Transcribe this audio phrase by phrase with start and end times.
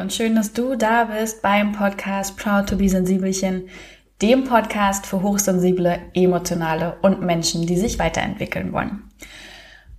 [0.00, 3.68] und schön, dass du da bist beim Podcast Proud to be Sensibelchen,
[4.22, 9.02] dem Podcast für hochsensible, emotionale und Menschen, die sich weiterentwickeln wollen.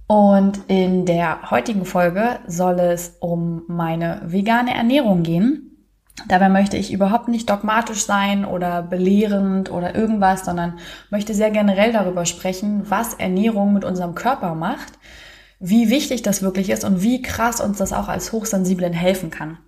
[0.08, 5.86] Und in der heutigen Folge soll es um meine vegane Ernährung gehen.
[6.28, 11.94] Dabei möchte ich überhaupt nicht dogmatisch sein oder belehrend oder irgendwas, sondern möchte sehr generell
[11.94, 14.94] darüber sprechen, was Ernährung mit unserem Körper macht
[15.64, 19.60] wie wichtig das wirklich ist und wie krass uns das auch als Hochsensiblen helfen kann.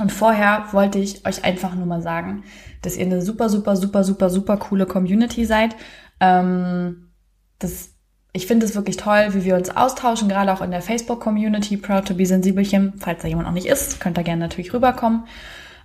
[0.00, 2.44] Und vorher wollte ich euch einfach nur mal sagen,
[2.82, 5.76] dass ihr eine super, super, super, super, super coole Community seid.
[6.20, 7.10] Ähm,
[7.58, 7.90] das,
[8.32, 12.06] ich finde es wirklich toll, wie wir uns austauschen, gerade auch in der Facebook-Community, Proud
[12.06, 12.94] to be Sensibelchen.
[12.98, 15.24] Falls da jemand noch nicht ist, könnt ihr gerne natürlich rüberkommen.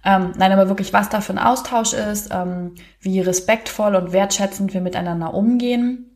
[0.06, 4.74] Ähm, nein, aber wirklich, was da für ein Austausch ist, ähm, wie respektvoll und wertschätzend
[4.74, 6.15] wir miteinander umgehen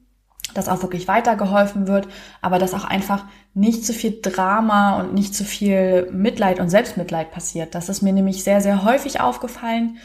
[0.54, 2.08] dass auch wirklich weitergeholfen wird,
[2.42, 7.32] aber dass auch einfach nicht zu viel Drama und nicht zu viel Mitleid und Selbstmitleid
[7.32, 7.76] passiert.
[7.76, 9.98] Das ist mir nämlich sehr, sehr häufig aufgefallen,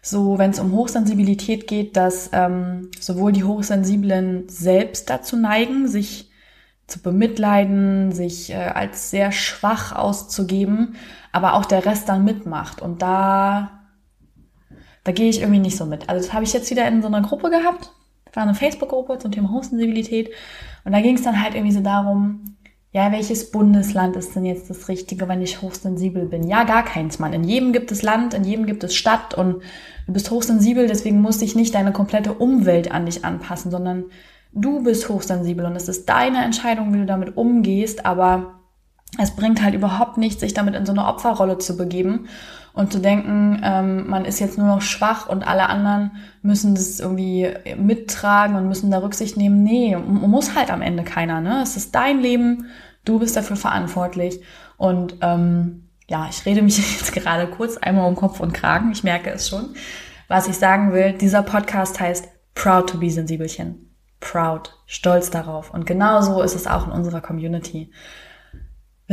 [0.00, 6.30] so wenn es um Hochsensibilität geht, dass ähm, sowohl die Hochsensiblen selbst dazu neigen, sich
[6.86, 10.96] zu bemitleiden, sich äh, als sehr schwach auszugeben,
[11.30, 12.82] aber auch der Rest dann mitmacht.
[12.82, 13.80] Und da,
[15.04, 16.08] da gehe ich irgendwie nicht so mit.
[16.08, 17.92] Also das habe ich jetzt wieder in so einer Gruppe gehabt
[18.36, 20.30] war eine Facebook-Gruppe zum Thema Hochsensibilität
[20.84, 22.56] und da ging es dann halt irgendwie so darum,
[22.92, 26.46] ja, welches Bundesland ist denn jetzt das Richtige, wenn ich hochsensibel bin?
[26.46, 27.32] Ja, gar keins, Mann.
[27.32, 29.62] In jedem gibt es Land, in jedem gibt es Stadt und
[30.06, 34.04] du bist hochsensibel, deswegen muss sich nicht deine komplette Umwelt an dich anpassen, sondern
[34.52, 38.60] du bist hochsensibel und es ist deine Entscheidung, wie du damit umgehst, aber
[39.18, 42.28] es bringt halt überhaupt nichts, sich damit in so eine Opferrolle zu begeben
[42.74, 47.00] und zu denken, ähm, man ist jetzt nur noch schwach und alle anderen müssen das
[47.00, 49.62] irgendwie mittragen und müssen da Rücksicht nehmen.
[49.62, 51.40] Nee, muss halt am Ende keiner.
[51.40, 51.60] Ne?
[51.62, 52.66] Es ist dein Leben,
[53.04, 54.40] du bist dafür verantwortlich.
[54.78, 58.90] Und ähm, ja, ich rede mich jetzt gerade kurz einmal um Kopf und Kragen.
[58.92, 59.74] Ich merke es schon.
[60.28, 63.94] Was ich sagen will, dieser Podcast heißt Proud to be Sensibelchen.
[64.20, 65.74] Proud, stolz darauf.
[65.74, 67.90] Und genau so ist es auch in unserer Community.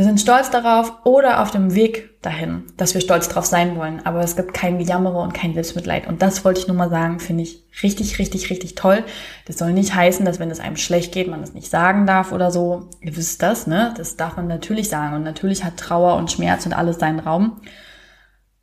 [0.00, 4.00] Wir sind stolz darauf oder auf dem Weg dahin, dass wir stolz drauf sein wollen.
[4.06, 6.06] Aber es gibt kein Gejammere und kein Selbstmitleid.
[6.06, 9.04] Und das wollte ich nur mal sagen, finde ich richtig, richtig, richtig toll.
[9.46, 12.32] Das soll nicht heißen, dass wenn es einem schlecht geht, man es nicht sagen darf
[12.32, 12.88] oder so.
[13.02, 13.92] Ihr wisst das, ne?
[13.94, 15.16] Das darf man natürlich sagen.
[15.16, 17.60] Und natürlich hat Trauer und Schmerz und alles seinen Raum.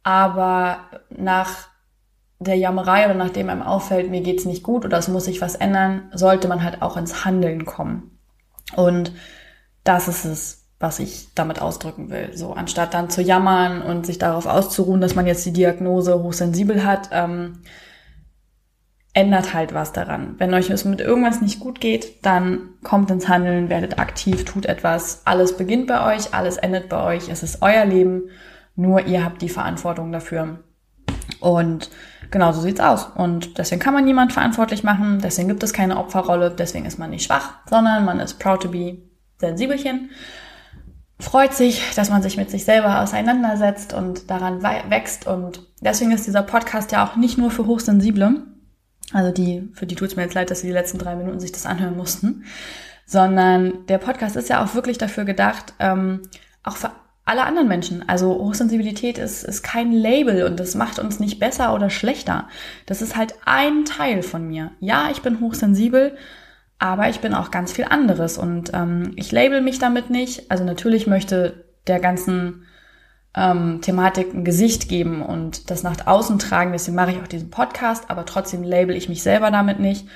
[0.01, 0.79] Aber
[1.15, 1.67] nach
[2.39, 5.53] der Jammerei oder nachdem einem auffällt, mir geht's nicht gut oder es muss sich was
[5.53, 8.17] ändern, sollte man halt auch ins Handeln kommen.
[8.75, 9.11] Und
[9.83, 12.31] das ist es, was ich damit ausdrücken will.
[12.35, 16.85] So, anstatt dann zu jammern und sich darauf auszuruhen, dass man jetzt die Diagnose hochsensibel
[16.85, 17.59] hat, ähm,
[19.13, 20.35] ändert halt was daran.
[20.37, 24.67] Wenn euch es mit irgendwas nicht gut geht, dann kommt ins Handeln, werdet aktiv, tut
[24.67, 25.23] etwas.
[25.25, 27.27] Alles beginnt bei euch, alles endet bei euch.
[27.27, 28.29] Es ist euer Leben.
[28.75, 30.59] Nur ihr habt die Verantwortung dafür.
[31.39, 31.89] Und
[32.29, 33.07] genau so sieht's aus.
[33.15, 35.19] Und deswegen kann man niemand verantwortlich machen.
[35.23, 36.51] Deswegen gibt es keine Opferrolle.
[36.51, 38.99] Deswegen ist man nicht schwach, sondern man ist proud to be
[39.39, 40.11] Sensibelchen
[41.19, 45.27] freut sich, dass man sich mit sich selber auseinandersetzt und daran wächst.
[45.27, 48.43] Und deswegen ist dieser Podcast ja auch nicht nur für Hochsensible,
[49.13, 51.39] also die, für die tut es mir jetzt leid, dass sie die letzten drei Minuten
[51.39, 52.43] sich das anhören mussten,
[53.05, 56.23] sondern der Podcast ist ja auch wirklich dafür gedacht, ähm,
[56.63, 56.91] auch für
[57.23, 58.07] alle anderen Menschen.
[58.07, 62.47] Also Hochsensibilität ist, ist kein Label und das macht uns nicht besser oder schlechter.
[62.85, 64.71] Das ist halt ein Teil von mir.
[64.79, 66.17] Ja, ich bin hochsensibel,
[66.79, 70.51] aber ich bin auch ganz viel anderes und ähm, ich label mich damit nicht.
[70.51, 72.65] Also natürlich möchte der ganzen
[73.35, 76.71] ähm, Thematik ein Gesicht geben und das nach außen tragen.
[76.71, 80.07] Deswegen mache ich auch diesen Podcast, aber trotzdem label ich mich selber damit nicht.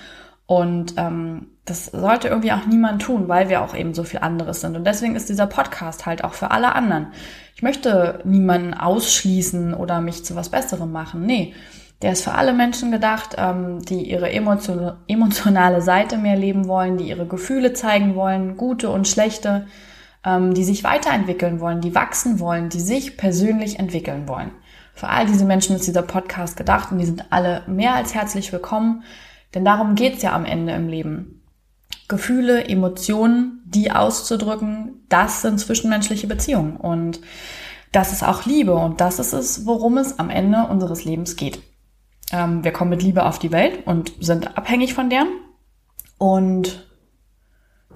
[0.46, 4.62] Und ähm, das sollte irgendwie auch niemand tun, weil wir auch eben so viel anderes
[4.62, 4.76] sind.
[4.76, 7.08] Und deswegen ist dieser Podcast halt auch für alle anderen.
[7.56, 11.26] Ich möchte niemanden ausschließen oder mich zu was Besserem machen.
[11.26, 11.54] Nee,
[12.02, 17.10] der ist für alle Menschen gedacht, ähm, die ihre emotionale Seite mehr leben wollen, die
[17.10, 19.68] ihre Gefühle zeigen wollen, gute und schlechte,
[20.26, 24.52] ähm, die sich weiterentwickeln wollen, die wachsen wollen, die sich persönlich entwickeln wollen.
[24.94, 28.52] Für all diese Menschen ist dieser Podcast gedacht und die sind alle mehr als herzlich
[28.52, 29.04] willkommen,
[29.54, 31.42] denn darum geht's ja am Ende im Leben.
[32.08, 37.22] Gefühle, Emotionen, die auszudrücken, das sind zwischenmenschliche Beziehungen und
[37.92, 41.60] das ist auch Liebe und das ist es, worum es am Ende unseres Lebens geht.
[42.32, 45.26] Ähm, wir kommen mit Liebe auf die Welt und sind abhängig von der.
[46.18, 46.88] Und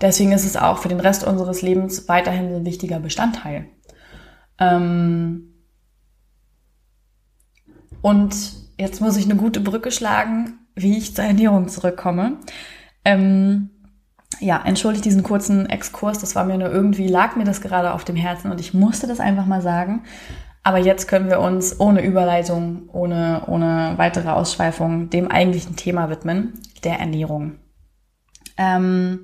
[0.02, 3.68] deswegen ist es auch für den Rest unseres Lebens weiterhin ein wichtiger Bestandteil.
[4.60, 5.54] Ähm
[8.02, 8.36] und
[8.78, 12.38] jetzt muss ich eine gute Brücke schlagen, wie ich zur Ernährung zurückkomme.
[13.04, 13.70] Ähm
[14.40, 18.04] ja, entschuldigt diesen kurzen Exkurs, das war mir nur irgendwie, lag mir das gerade auf
[18.04, 20.04] dem Herzen und ich musste das einfach mal sagen.
[20.65, 26.59] Aber jetzt können wir uns ohne Überleitung, ohne, ohne weitere Ausschweifung dem eigentlichen Thema widmen,
[26.83, 27.59] der Ernährung.
[28.57, 29.19] Ähm,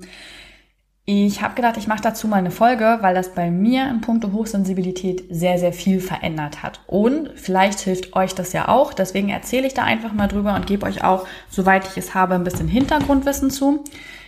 [1.04, 4.30] ich habe gedacht, ich mache dazu mal eine Folge, weil das bei mir in puncto
[4.30, 6.80] Hochsensibilität sehr, sehr viel verändert hat.
[6.86, 8.94] Und vielleicht hilft euch das ja auch.
[8.94, 12.36] Deswegen erzähle ich da einfach mal drüber und gebe euch auch, soweit ich es habe,
[12.36, 13.82] ein bisschen Hintergrundwissen zu.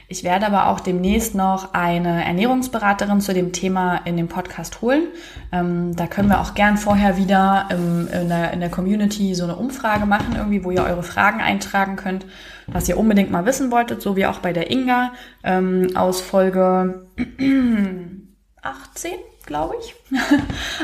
[0.06, 5.08] Ich werde aber auch demnächst noch eine Ernährungsberaterin zu dem Thema in dem Podcast holen.
[5.50, 9.44] Ähm, da können wir auch gern vorher wieder im, in, der, in der Community so
[9.44, 12.26] eine Umfrage machen, irgendwie, wo ihr eure Fragen eintragen könnt,
[12.66, 15.12] was ihr unbedingt mal wissen wolltet, so wie auch bei der Inga
[15.42, 17.06] ähm, aus Folge
[18.62, 19.12] 18,
[19.46, 19.94] glaube ich,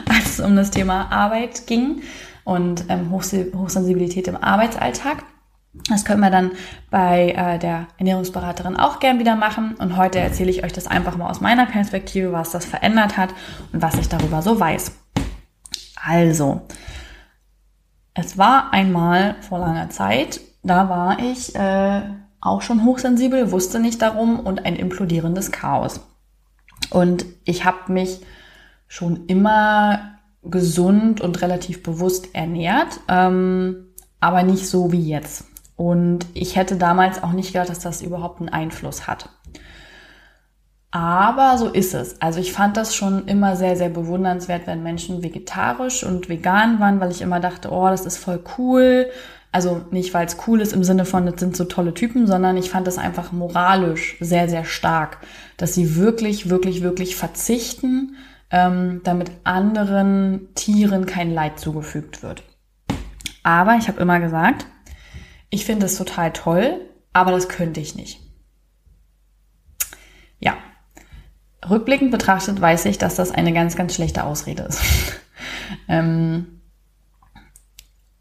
[0.08, 2.02] als es um das Thema Arbeit ging
[2.44, 5.25] und ähm, Hochsensibilität im Arbeitsalltag.
[5.88, 6.52] Das können wir dann
[6.90, 9.75] bei äh, der Ernährungsberaterin auch gern wieder machen.
[9.76, 13.31] Und heute erzähle ich euch das einfach mal aus meiner Perspektive, was das verändert hat
[13.72, 14.93] und was ich darüber so weiß.
[16.05, 16.62] Also,
[18.14, 22.02] es war einmal vor langer Zeit, da war ich äh,
[22.40, 26.00] auch schon hochsensibel, wusste nicht darum und ein implodierendes Chaos.
[26.90, 28.20] Und ich habe mich
[28.88, 35.50] schon immer gesund und relativ bewusst ernährt, ähm, aber nicht so wie jetzt.
[35.80, 39.30] Und ich hätte damals auch nicht gedacht, dass das überhaupt einen Einfluss hat.
[40.90, 42.20] Aber so ist es.
[42.20, 47.00] Also ich fand das schon immer sehr, sehr bewundernswert, wenn Menschen vegetarisch und vegan waren,
[47.00, 49.06] weil ich immer dachte, oh, das ist voll cool.
[49.52, 52.58] Also nicht, weil es cool ist im Sinne von, das sind so tolle Typen, sondern
[52.58, 55.16] ich fand das einfach moralisch sehr, sehr stark,
[55.56, 58.16] dass sie wirklich, wirklich, wirklich verzichten,
[58.50, 62.42] ähm, damit anderen Tieren kein Leid zugefügt wird.
[63.42, 64.66] Aber ich habe immer gesagt,
[65.50, 66.81] ich finde es total toll,
[67.12, 68.20] aber das könnte ich nicht.
[70.38, 70.55] Ja.
[71.69, 74.81] Rückblickend betrachtet weiß ich, dass das eine ganz, ganz schlechte Ausrede ist.
[75.88, 76.61] ähm,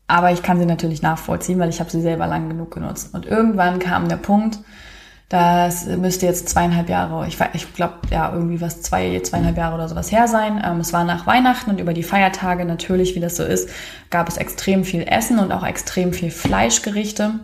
[0.08, 3.14] aber ich kann sie natürlich nachvollziehen, weil ich habe sie selber lang genug genutzt.
[3.14, 4.60] Und irgendwann kam der Punkt,
[5.30, 9.88] das müsste jetzt zweieinhalb Jahre, ich, ich glaube, ja, irgendwie was, zwei, zweieinhalb Jahre oder
[9.88, 10.60] sowas her sein.
[10.66, 13.70] Ähm, es war nach Weihnachten und über die Feiertage natürlich, wie das so ist,
[14.10, 17.42] gab es extrem viel Essen und auch extrem viel Fleischgerichte.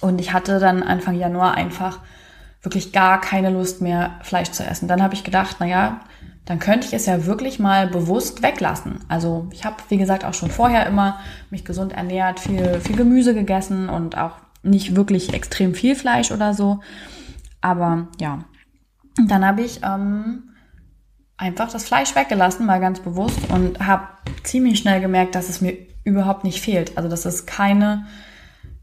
[0.00, 1.98] Und ich hatte dann Anfang Januar einfach
[2.62, 4.86] wirklich gar keine Lust mehr, Fleisch zu essen.
[4.86, 6.02] Dann habe ich gedacht, naja,
[6.44, 9.00] dann könnte ich es ja wirklich mal bewusst weglassen.
[9.08, 11.18] Also ich habe, wie gesagt, auch schon vorher immer
[11.50, 16.54] mich gesund ernährt, viel, viel Gemüse gegessen und auch nicht wirklich extrem viel Fleisch oder
[16.54, 16.80] so.
[17.60, 18.44] Aber ja,
[19.26, 20.50] dann habe ich ähm,
[21.36, 24.08] einfach das Fleisch weggelassen, mal ganz bewusst und habe
[24.42, 26.96] ziemlich schnell gemerkt, dass es mir überhaupt nicht fehlt.
[26.96, 28.06] Also dass es keine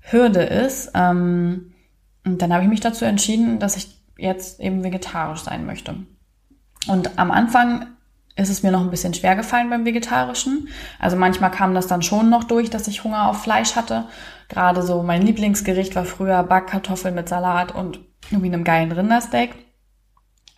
[0.02, 0.92] Hürde ist.
[0.94, 1.74] Ähm,
[2.26, 5.96] und dann habe ich mich dazu entschieden, dass ich jetzt eben vegetarisch sein möchte.
[6.88, 7.88] Und am Anfang
[8.40, 10.70] ist es mir noch ein bisschen schwer gefallen beim Vegetarischen.
[10.98, 14.06] Also manchmal kam das dann schon noch durch, dass ich Hunger auf Fleisch hatte.
[14.48, 18.00] Gerade so mein Lieblingsgericht war früher Backkartoffeln mit Salat und
[18.32, 19.56] irgendwie einem geilen Rindersteak.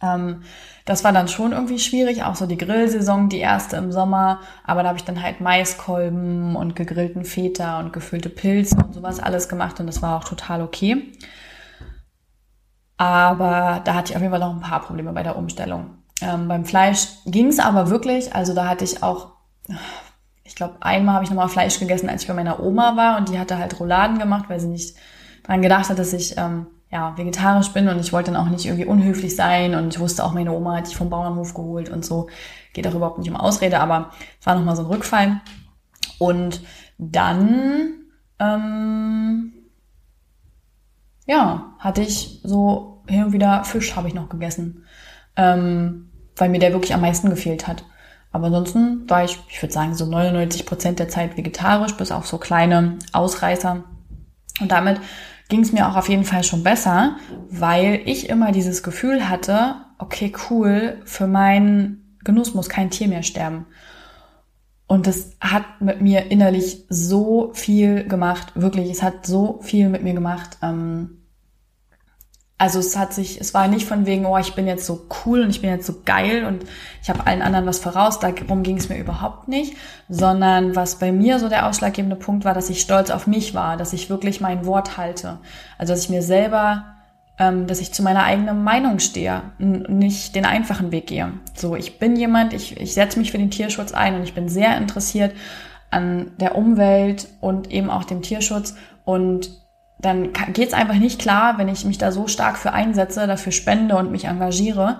[0.02, 0.44] Ähm,
[0.86, 4.40] das war dann schon irgendwie schwierig, auch so die Grillsaison, die erste im Sommer.
[4.64, 9.20] Aber da habe ich dann halt Maiskolben und gegrillten Feta und gefüllte Pilze und sowas
[9.20, 11.12] alles gemacht und das war auch total okay.
[12.98, 16.01] Aber da hatte ich auf jeden Fall noch ein paar Probleme bei der Umstellung.
[16.22, 18.36] Ähm, beim Fleisch ging es aber wirklich.
[18.36, 19.34] Also da hatte ich auch,
[20.44, 23.30] ich glaube, einmal habe ich nochmal Fleisch gegessen, als ich bei meiner Oma war und
[23.30, 24.96] die hatte halt Rouladen gemacht, weil sie nicht
[25.44, 28.66] dran gedacht hat, dass ich ähm, ja, vegetarisch bin und ich wollte dann auch nicht
[28.66, 32.06] irgendwie unhöflich sein und ich wusste auch, meine Oma hat sich vom Bauernhof geholt und
[32.06, 32.28] so.
[32.74, 35.42] Geht auch überhaupt nicht um Ausrede, aber es war nochmal so ein Rückfall.
[36.20, 36.62] Und
[36.98, 37.94] dann,
[38.40, 39.54] ähm,
[41.26, 44.86] ja, hatte ich so hin und wieder Fisch habe ich noch gegessen.
[45.36, 46.11] Ähm,
[46.42, 47.86] weil mir der wirklich am meisten gefehlt hat.
[48.32, 52.26] Aber ansonsten war ich, ich würde sagen, so 99 Prozent der Zeit vegetarisch, bis auf
[52.26, 53.84] so kleine Ausreißer.
[54.60, 55.00] Und damit
[55.50, 57.18] ging es mir auch auf jeden Fall schon besser,
[57.52, 63.24] weil ich immer dieses Gefühl hatte, okay, cool, für meinen Genuss muss kein Tier mehr
[63.24, 63.68] sterben.
[64.88, 70.04] Und das hat mit mir innerlich so viel gemacht, wirklich, es hat so viel mit
[70.04, 70.58] mir gemacht.
[70.64, 71.21] Ähm,
[72.62, 75.42] also es hat sich, es war nicht von wegen, oh, ich bin jetzt so cool
[75.42, 76.64] und ich bin jetzt so geil und
[77.02, 79.76] ich habe allen anderen was voraus, darum ging es mir überhaupt nicht,
[80.10, 83.78] sondern was bei mir so der ausschlaggebende Punkt war, dass ich stolz auf mich war,
[83.78, 85.40] dass ich wirklich mein Wort halte.
[85.80, 86.86] Also dass ich mir selber,
[87.40, 91.34] ähm, dass ich zu meiner eigenen Meinung stehe, nicht den einfachen Weg gehe.
[91.56, 94.50] So, ich bin jemand, ich, ich setze mich für den Tierschutz ein und ich bin
[94.50, 95.34] sehr interessiert
[95.90, 99.61] an der Umwelt und eben auch dem Tierschutz und
[100.02, 103.52] dann geht es einfach nicht klar, wenn ich mich da so stark für einsetze, dafür
[103.52, 105.00] spende und mich engagiere,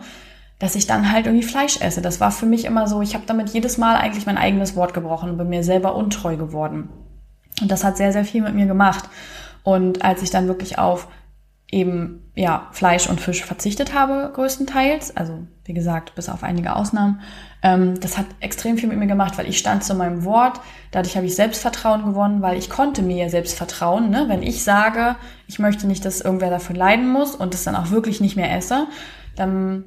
[0.60, 2.02] dass ich dann halt irgendwie Fleisch esse.
[2.02, 4.94] Das war für mich immer so, ich habe damit jedes Mal eigentlich mein eigenes Wort
[4.94, 6.90] gebrochen und bin mir selber untreu geworden.
[7.62, 9.06] Und das hat sehr, sehr viel mit mir gemacht.
[9.64, 11.08] Und als ich dann wirklich auf
[11.72, 17.22] eben ja Fleisch und Fisch verzichtet habe größtenteils, also wie gesagt bis auf einige Ausnahmen,
[17.64, 20.60] ähm, das hat extrem viel mit mir gemacht, weil ich stand zu meinem Wort.
[20.92, 24.10] Dadurch habe ich Selbstvertrauen gewonnen, weil ich konnte mir ja selbst vertrauen.
[24.10, 24.26] Ne?
[24.28, 25.16] Wenn ich sage,
[25.48, 28.56] ich möchte nicht, dass irgendwer dafür leiden muss und es dann auch wirklich nicht mehr
[28.56, 28.88] esse,
[29.36, 29.86] dann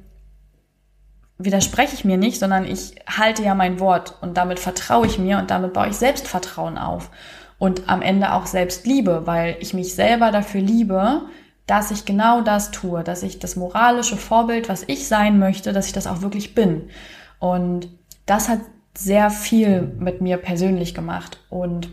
[1.37, 5.37] widerspreche ich mir nicht, sondern ich halte ja mein Wort und damit vertraue ich mir
[5.37, 7.11] und damit baue ich Selbstvertrauen auf
[7.57, 11.23] und am Ende auch Selbstliebe, weil ich mich selber dafür liebe,
[11.67, 15.87] dass ich genau das tue, dass ich das moralische Vorbild, was ich sein möchte, dass
[15.87, 16.89] ich das auch wirklich bin.
[17.39, 17.89] Und
[18.25, 18.59] das hat
[18.97, 21.39] sehr viel mit mir persönlich gemacht.
[21.49, 21.89] Und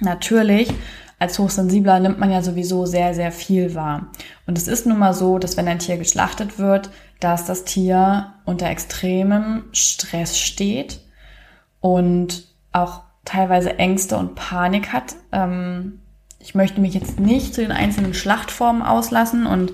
[0.00, 0.72] natürlich,
[1.18, 4.12] als Hochsensibler nimmt man ja sowieso sehr, sehr viel wahr.
[4.46, 8.34] Und es ist nun mal so, dass wenn ein Tier geschlachtet wird, dass das Tier
[8.44, 11.00] unter extremem Stress steht
[11.80, 15.16] und auch teilweise Ängste und Panik hat.
[15.32, 16.00] Ähm,
[16.38, 19.72] ich möchte mich jetzt nicht zu den einzelnen Schlachtformen auslassen und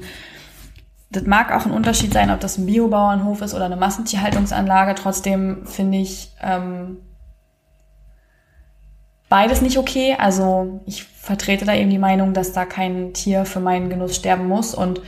[1.11, 4.97] das mag auch ein Unterschied sein, ob das ein Biobauernhof ist oder eine Massentierhaltungsanlage.
[4.97, 6.99] Trotzdem finde ich ähm,
[9.29, 10.17] beides nicht okay.
[10.19, 14.49] Also ich vertrete da eben die Meinung, dass da kein Tier für meinen Genuss sterben
[14.49, 14.75] muss.
[14.75, 15.03] Und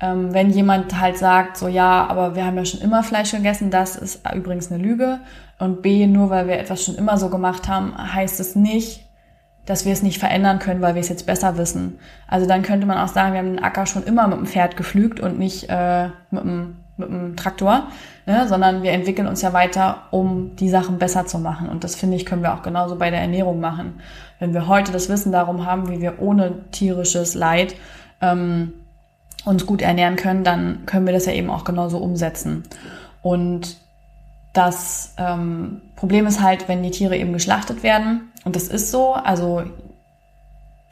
[0.00, 3.70] ähm, wenn jemand halt sagt, so ja, aber wir haben ja schon immer Fleisch gegessen,
[3.70, 5.20] das ist übrigens eine Lüge.
[5.60, 9.04] Und B, nur weil wir etwas schon immer so gemacht haben, heißt es nicht,
[9.66, 11.98] dass wir es nicht verändern können, weil wir es jetzt besser wissen.
[12.26, 14.76] Also dann könnte man auch sagen, wir haben den Acker schon immer mit dem Pferd
[14.76, 17.84] gepflügt und nicht äh, mit, dem, mit dem Traktor,
[18.26, 18.48] ne?
[18.48, 21.68] sondern wir entwickeln uns ja weiter, um die Sachen besser zu machen.
[21.68, 24.00] Und das finde ich, können wir auch genauso bei der Ernährung machen.
[24.38, 27.74] Wenn wir heute das Wissen darum haben, wie wir ohne tierisches Leid
[28.20, 28.72] ähm,
[29.44, 32.64] uns gut ernähren können, dann können wir das ja eben auch genauso umsetzen.
[33.22, 33.76] Und
[34.52, 39.12] das ähm, Problem ist halt, wenn die Tiere eben geschlachtet werden, und das ist so,
[39.12, 39.62] also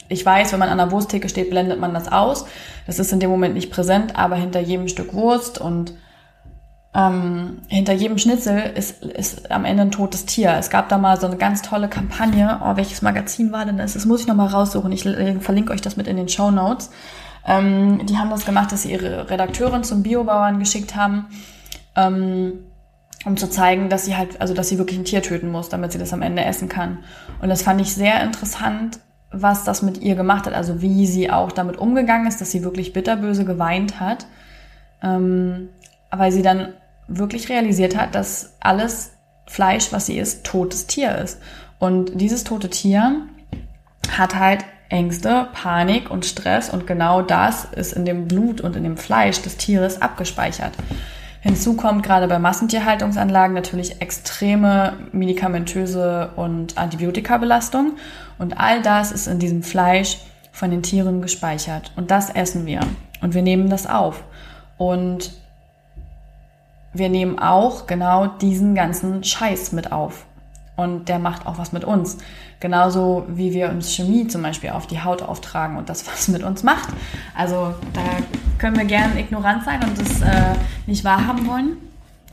[0.08, 2.46] ich weiß, wenn man an der Wursttheke steht, blendet man das aus.
[2.86, 5.92] Das ist in dem Moment nicht präsent, aber hinter jedem Stück Wurst und
[6.94, 10.54] ähm, hinter jedem Schnitzel ist, ist am Ende ein totes Tier.
[10.58, 12.60] Es gab da mal so eine ganz tolle Kampagne.
[12.64, 13.92] Oh, welches Magazin war denn das?
[13.92, 14.90] Das muss ich nochmal raussuchen.
[14.92, 16.90] Ich äh, verlinke euch das mit in den Show Notes.
[17.46, 21.26] Ähm, die haben das gemacht, dass sie ihre Redakteurin zum Biobauern geschickt haben.
[21.94, 22.64] Ähm,
[23.24, 25.92] um zu zeigen, dass sie halt, also dass sie wirklich ein Tier töten muss, damit
[25.92, 26.98] sie das am Ende essen kann.
[27.40, 31.30] Und das fand ich sehr interessant, was das mit ihr gemacht hat, also wie sie
[31.30, 34.26] auch damit umgegangen ist, dass sie wirklich bitterböse geweint hat,
[35.02, 35.68] ähm,
[36.10, 36.72] weil sie dann
[37.08, 39.12] wirklich realisiert hat, dass alles
[39.46, 41.40] Fleisch, was sie isst, totes Tier ist.
[41.78, 43.22] Und dieses tote Tier
[44.16, 48.84] hat halt Ängste, Panik und Stress und genau das ist in dem Blut und in
[48.84, 50.72] dem Fleisch des Tieres abgespeichert.
[51.40, 57.92] Hinzu kommt gerade bei Massentierhaltungsanlagen natürlich extreme medikamentöse und Antibiotikabelastung.
[58.38, 60.18] Und all das ist in diesem Fleisch
[60.52, 61.92] von den Tieren gespeichert.
[61.96, 62.80] Und das essen wir.
[63.20, 64.24] Und wir nehmen das auf.
[64.76, 65.32] Und
[66.92, 70.26] wir nehmen auch genau diesen ganzen Scheiß mit auf.
[70.78, 72.18] Und der macht auch was mit uns.
[72.60, 76.44] Genauso wie wir uns Chemie zum Beispiel auf die Haut auftragen und das was mit
[76.44, 76.88] uns macht.
[77.36, 78.00] Also da
[78.58, 80.54] können wir gerne ignorant sein und das äh,
[80.86, 81.78] nicht wahrhaben wollen.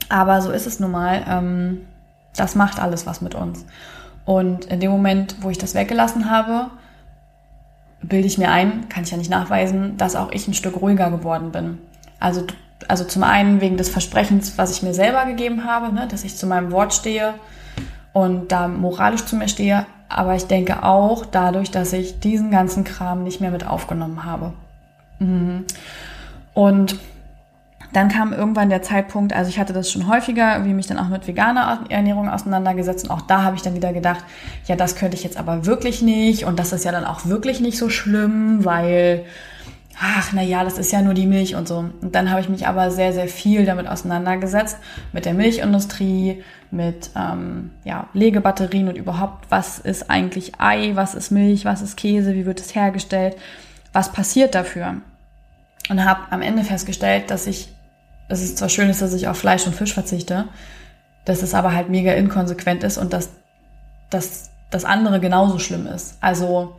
[0.09, 1.25] Aber so ist es nun mal.
[1.27, 1.87] Ähm,
[2.35, 3.65] das macht alles was mit uns.
[4.25, 6.69] Und in dem Moment, wo ich das weggelassen habe,
[8.03, 11.09] bilde ich mir ein, kann ich ja nicht nachweisen, dass auch ich ein Stück ruhiger
[11.09, 11.79] geworden bin.
[12.19, 12.45] Also,
[12.87, 16.35] also zum einen wegen des Versprechens, was ich mir selber gegeben habe, ne, dass ich
[16.35, 17.33] zu meinem Wort stehe
[18.15, 22.85] und da moralisch zu mir stehe, aber ich denke auch dadurch, dass ich diesen ganzen
[22.85, 24.53] Kram nicht mehr mit aufgenommen habe.
[25.19, 25.65] Mhm.
[26.53, 26.97] Und
[27.91, 31.09] dann kam irgendwann der Zeitpunkt, also ich hatte das schon häufiger, wie mich dann auch
[31.09, 34.23] mit veganer Ernährung auseinandergesetzt und auch da habe ich dann wieder gedacht,
[34.65, 37.59] ja, das könnte ich jetzt aber wirklich nicht und das ist ja dann auch wirklich
[37.59, 39.25] nicht so schlimm, weil
[39.99, 41.77] ach, na ja, das ist ja nur die Milch und so.
[41.77, 44.77] Und dann habe ich mich aber sehr, sehr viel damit auseinandergesetzt,
[45.13, 51.31] mit der Milchindustrie, mit ähm, ja, Legebatterien und überhaupt, was ist eigentlich Ei, was ist
[51.31, 53.37] Milch, was ist Käse, wie wird es hergestellt,
[53.93, 54.95] was passiert dafür.
[55.89, 57.69] Und habe am Ende festgestellt, dass ich,
[58.27, 60.45] dass es zwar schön ist, dass ich auf Fleisch und Fisch verzichte,
[61.23, 63.29] dass es aber halt mega inkonsequent ist und dass,
[64.09, 66.17] dass das andere genauso schlimm ist.
[66.21, 66.75] Also,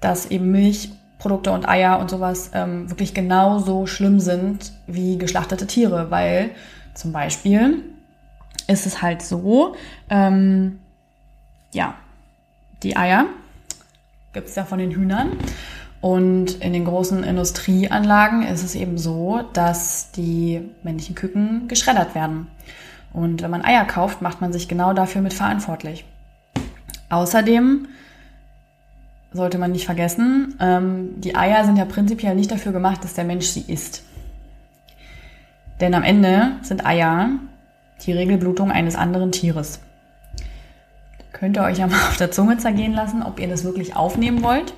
[0.00, 5.66] dass eben Milch Produkte und Eier und sowas ähm, wirklich genauso schlimm sind wie geschlachtete
[5.66, 6.50] Tiere, weil
[6.94, 7.82] zum Beispiel
[8.68, 9.74] ist es halt so,
[10.10, 10.78] ähm,
[11.72, 11.94] ja,
[12.82, 13.26] die Eier
[14.32, 15.32] gibt es ja von den Hühnern
[16.00, 22.48] Und in den großen Industrieanlagen ist es eben so, dass die männlichen Küken geschreddert werden.
[23.12, 26.04] Und wenn man Eier kauft, macht man sich genau dafür mit verantwortlich.
[27.08, 27.88] Außerdem
[29.36, 33.24] sollte man nicht vergessen, ähm, die Eier sind ja prinzipiell nicht dafür gemacht, dass der
[33.24, 34.02] Mensch sie isst.
[35.80, 37.30] Denn am Ende sind Eier
[38.04, 39.80] die Regelblutung eines anderen Tieres.
[41.32, 44.42] Könnt ihr euch ja mal auf der Zunge zergehen lassen, ob ihr das wirklich aufnehmen
[44.42, 44.74] wollt.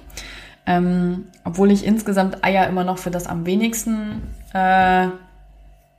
[0.66, 4.22] Ähm, obwohl ich insgesamt Eier immer noch für das am wenigsten
[4.52, 5.08] äh,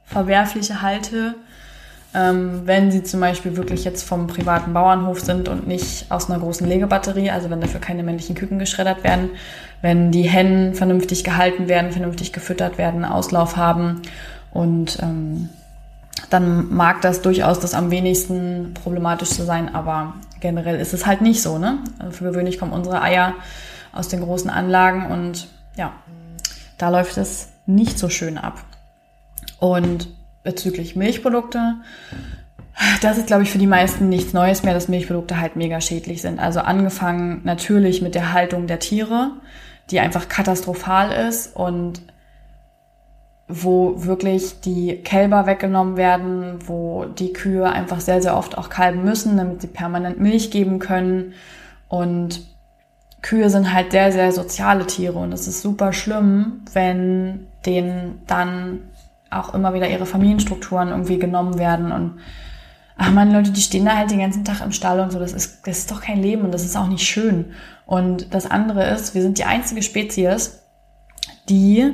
[0.05, 1.35] verwerfliche halte.
[2.15, 6.39] Ähm, wenn sie zum Beispiel wirklich jetzt vom privaten Bauernhof sind und nicht aus einer
[6.39, 9.29] großen Legebatterie, also wenn dafür keine männlichen Küken geschreddert werden,
[9.81, 14.01] wenn die Hennen vernünftig gehalten werden, vernünftig gefüttert werden, Auslauf haben
[14.51, 15.49] und ähm,
[16.31, 21.21] dann mag das durchaus das am wenigsten problematisch zu sein, aber generell ist es halt
[21.21, 21.59] nicht so.
[21.59, 21.77] Ne?
[21.99, 23.35] Also für gewöhnlich kommen unsere Eier
[23.93, 25.93] aus den großen Anlagen und ja,
[26.77, 28.63] da läuft es nicht so schön ab.
[29.59, 30.07] Und
[30.43, 31.75] bezüglich Milchprodukte,
[33.01, 36.21] das ist, glaube ich, für die meisten nichts Neues mehr, dass Milchprodukte halt mega schädlich
[36.21, 36.39] sind.
[36.39, 39.31] Also angefangen natürlich mit der Haltung der Tiere,
[39.91, 42.01] die einfach katastrophal ist und
[43.49, 49.03] wo wirklich die Kälber weggenommen werden, wo die Kühe einfach sehr, sehr oft auch kalben
[49.03, 51.33] müssen, damit sie permanent Milch geben können.
[51.87, 52.41] Und
[53.21, 58.88] Kühe sind halt sehr, sehr soziale Tiere und es ist super schlimm, wenn denen dann
[59.31, 62.19] auch immer wieder ihre Familienstrukturen irgendwie genommen werden und
[62.97, 65.33] ach man, Leute, die stehen da halt den ganzen Tag im Stall und so, das
[65.33, 67.53] ist, das ist doch kein Leben und das ist auch nicht schön.
[67.85, 70.63] Und das andere ist, wir sind die einzige Spezies,
[71.47, 71.93] die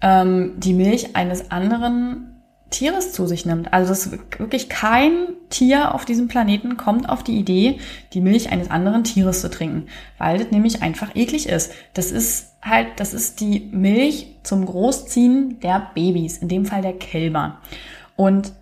[0.00, 2.33] ähm, die Milch eines anderen
[2.74, 3.72] Tieres zu sich nimmt.
[3.72, 7.78] Also das wirklich kein Tier auf diesem Planeten kommt auf die Idee,
[8.12, 9.86] die Milch eines anderen Tieres zu trinken,
[10.18, 11.72] weil das nämlich einfach eklig ist.
[11.94, 16.94] Das ist halt, das ist die Milch zum Großziehen der Babys, in dem Fall der
[16.94, 17.58] Kälber.
[18.16, 18.52] Und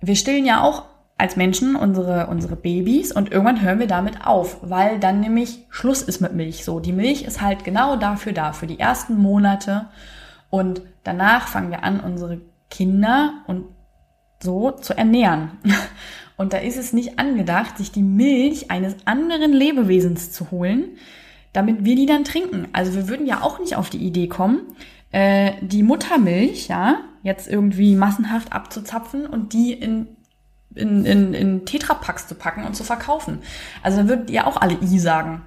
[0.00, 0.84] wir stillen ja auch
[1.16, 6.02] als Menschen unsere, unsere Babys und irgendwann hören wir damit auf, weil dann nämlich Schluss
[6.02, 6.64] ist mit Milch.
[6.64, 9.86] So, die Milch ist halt genau dafür da, für die ersten Monate
[10.50, 12.40] und danach fangen wir an, unsere
[12.74, 13.66] Kinder und
[14.42, 15.52] so zu ernähren.
[16.36, 20.96] Und da ist es nicht angedacht, sich die Milch eines anderen Lebewesens zu holen,
[21.52, 22.66] damit wir die dann trinken.
[22.72, 24.62] Also wir würden ja auch nicht auf die Idee kommen,
[25.12, 30.08] äh, die Muttermilch, ja, jetzt irgendwie massenhaft abzuzapfen und die in
[30.74, 33.38] in, in, in Tetrapacks zu packen und zu verkaufen.
[33.84, 35.42] Also da würden ja auch alle I sagen.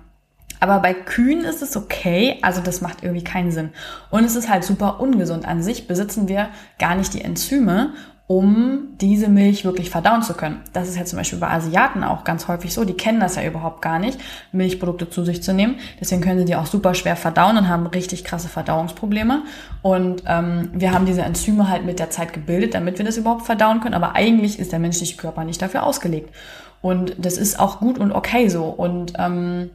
[0.59, 3.69] Aber bei Kühen ist es okay, also das macht irgendwie keinen Sinn.
[4.09, 5.47] Und es ist halt super ungesund.
[5.47, 7.93] An sich besitzen wir gar nicht die Enzyme,
[8.27, 10.59] um diese Milch wirklich verdauen zu können.
[10.73, 12.83] Das ist ja zum Beispiel bei Asiaten auch ganz häufig so.
[12.83, 14.19] Die kennen das ja überhaupt gar nicht,
[14.51, 15.75] Milchprodukte zu sich zu nehmen.
[16.01, 19.43] Deswegen können sie die auch super schwer verdauen und haben richtig krasse Verdauungsprobleme.
[19.81, 23.45] Und ähm, wir haben diese Enzyme halt mit der Zeit gebildet, damit wir das überhaupt
[23.45, 23.95] verdauen können.
[23.95, 26.35] Aber eigentlich ist der menschliche Körper nicht dafür ausgelegt.
[26.81, 28.65] Und das ist auch gut und okay so.
[28.65, 29.69] Und ähm,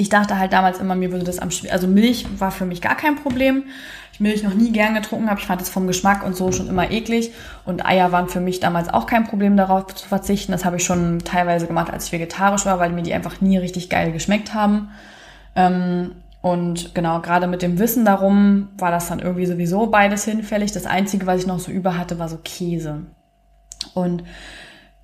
[0.00, 2.80] ich dachte halt damals immer, mir würde das am schwierigsten, also Milch war für mich
[2.80, 3.64] gar kein Problem.
[4.12, 6.68] Ich Milch noch nie gern getrunken habe, ich fand es vom Geschmack und so schon
[6.68, 7.32] immer eklig.
[7.64, 10.52] Und Eier waren für mich damals auch kein Problem, darauf zu verzichten.
[10.52, 13.58] Das habe ich schon teilweise gemacht, als ich vegetarisch war, weil mir die einfach nie
[13.58, 14.90] richtig geil geschmeckt haben.
[15.56, 20.70] Ähm, und genau, gerade mit dem Wissen darum war das dann irgendwie sowieso beides hinfällig.
[20.70, 23.02] Das Einzige, was ich noch so über hatte, war so Käse.
[23.94, 24.22] Und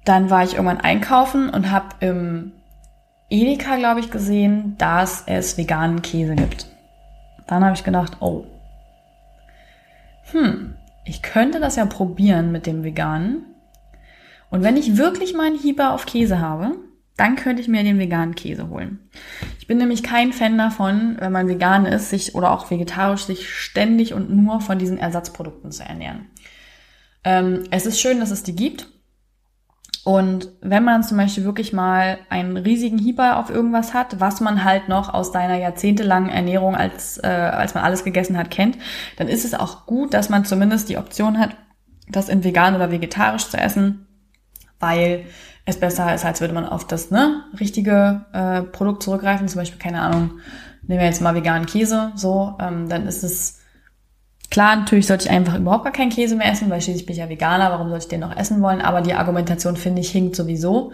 [0.04, 2.52] dann war ich irgendwann einkaufen und habe im
[3.30, 6.66] Edeka, glaube ich, gesehen, dass es veganen Käse gibt.
[7.46, 8.46] Dann habe ich gedacht, oh,
[10.30, 13.44] hm, ich könnte das ja probieren mit dem veganen.
[14.50, 16.76] Und wenn ich wirklich meinen Hieber auf Käse habe,
[17.16, 18.98] dann könnte ich mir den veganen Käse holen.
[19.58, 23.48] Ich bin nämlich kein Fan davon, wenn man vegan ist, sich oder auch vegetarisch sich
[23.48, 26.26] ständig und nur von diesen Ersatzprodukten zu ernähren.
[27.22, 28.88] Ähm, es ist schön, dass es die gibt.
[30.04, 34.62] Und wenn man zum Beispiel wirklich mal einen riesigen Hieber auf irgendwas hat, was man
[34.62, 38.76] halt noch aus deiner jahrzehntelangen Ernährung, als, äh, als man alles gegessen hat, kennt,
[39.16, 41.56] dann ist es auch gut, dass man zumindest die Option hat,
[42.06, 44.06] das in vegan oder vegetarisch zu essen,
[44.78, 45.24] weil
[45.64, 49.48] es besser ist, als würde man auf das ne, richtige äh, Produkt zurückgreifen.
[49.48, 50.32] Zum Beispiel, keine Ahnung,
[50.82, 53.63] nehmen wir jetzt mal veganen Käse, so, ähm, dann ist es
[54.50, 57.20] Klar, natürlich sollte ich einfach überhaupt gar keinen Käse mehr essen, weil schließlich bin ich
[57.20, 58.80] ja Veganer, warum sollte ich den noch essen wollen?
[58.80, 60.92] Aber die Argumentation, finde ich, hinkt sowieso.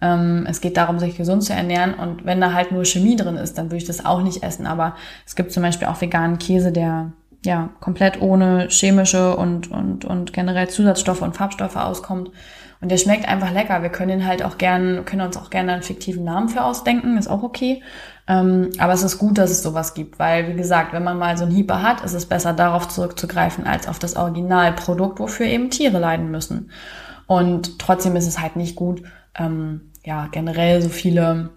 [0.00, 3.36] Ähm, es geht darum, sich gesund zu ernähren und wenn da halt nur Chemie drin
[3.36, 4.66] ist, dann würde ich das auch nicht essen.
[4.66, 7.12] Aber es gibt zum Beispiel auch veganen Käse, der
[7.44, 12.30] ja komplett ohne chemische und, und, und generell Zusatzstoffe und Farbstoffe auskommt.
[12.80, 13.82] Und der schmeckt einfach lecker.
[13.82, 17.18] Wir können ihn halt auch gern, können uns auch gerne einen fiktiven Namen für ausdenken,
[17.18, 17.82] ist auch okay.
[18.30, 21.36] Ähm, aber es ist gut, dass es sowas gibt, weil, wie gesagt, wenn man mal
[21.36, 25.68] so einen Hieper hat, ist es besser darauf zurückzugreifen, als auf das Originalprodukt, wofür eben
[25.68, 26.70] Tiere leiden müssen.
[27.26, 29.02] Und trotzdem ist es halt nicht gut,
[29.34, 31.50] ähm, ja, generell so viele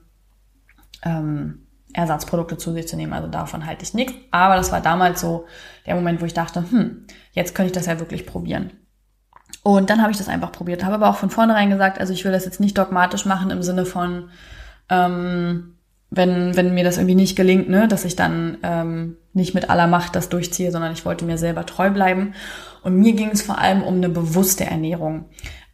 [1.04, 3.14] ähm, Ersatzprodukte zu sich zu nehmen.
[3.14, 4.16] Also davon halte ich nichts.
[4.32, 5.46] Aber das war damals so
[5.86, 8.72] der Moment, wo ich dachte, hm, jetzt könnte ich das ja wirklich probieren.
[9.62, 12.26] Und dann habe ich das einfach probiert, habe aber auch von vornherein gesagt, also ich
[12.26, 14.32] will das jetzt nicht dogmatisch machen im Sinne von,
[14.90, 15.73] ähm,
[16.16, 19.88] wenn, wenn mir das irgendwie nicht gelingt, ne, dass ich dann ähm, nicht mit aller
[19.88, 22.34] Macht das durchziehe, sondern ich wollte mir selber treu bleiben.
[22.84, 25.26] Und mir ging es vor allem um eine bewusste Ernährung.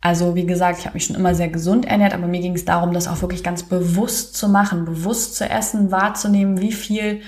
[0.01, 2.63] Also wie gesagt, ich habe mich schon immer sehr gesund ernährt, aber mir ging es
[2.63, 7.21] darum, das auch wirklich ganz bewusst zu machen, bewusst zu essen, wahrzunehmen, wie viel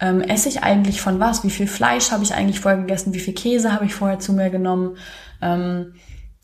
[0.00, 3.18] ähm, esse ich eigentlich von was, wie viel Fleisch habe ich eigentlich vorher gegessen, wie
[3.18, 4.98] viel Käse habe ich vorher zu mir genommen.
[5.40, 5.94] Ähm,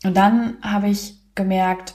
[0.03, 1.93] und dann habe ich gemerkt,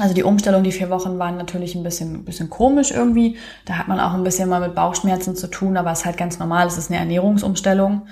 [0.00, 3.36] also die Umstellung, die vier Wochen waren natürlich ein bisschen, ein bisschen komisch irgendwie.
[3.64, 6.16] Da hat man auch ein bisschen mal mit Bauchschmerzen zu tun, aber es ist halt
[6.16, 6.66] ganz normal.
[6.66, 8.06] Es ist eine Ernährungsumstellung.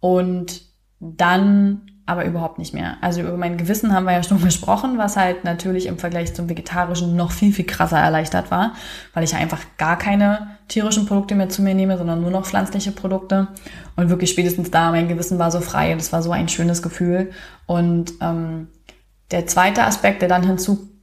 [0.00, 0.62] Und
[1.00, 2.96] dann aber überhaupt nicht mehr.
[3.02, 6.48] Also über mein Gewissen haben wir ja schon gesprochen, was halt natürlich im Vergleich zum
[6.48, 8.72] Vegetarischen noch viel, viel krasser erleichtert war,
[9.12, 12.92] weil ich einfach gar keine tierischen Produkte mehr zu mir nehme, sondern nur noch pflanzliche
[12.92, 13.48] Produkte.
[13.96, 16.80] Und wirklich spätestens da, mein Gewissen war so frei und es war so ein schönes
[16.80, 17.30] Gefühl.
[17.66, 18.68] Und ähm,
[19.30, 20.44] der zweite Aspekt, der dann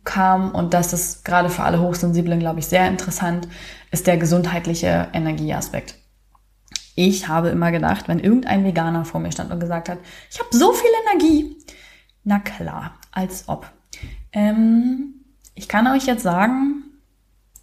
[0.05, 3.47] hinzukam, und das ist gerade für alle Hochsensiblen, glaube ich, sehr interessant,
[3.91, 5.95] ist der gesundheitliche Energieaspekt.
[6.95, 9.97] Ich habe immer gedacht, wenn irgendein Veganer vor mir stand und gesagt hat,
[10.31, 11.57] ich habe so viel Energie,
[12.23, 13.69] na klar, als ob.
[14.31, 15.15] Ähm,
[15.55, 16.83] ich kann euch jetzt sagen,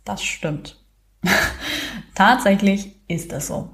[0.04, 0.78] das stimmt.
[2.14, 3.70] Tatsächlich ist es so.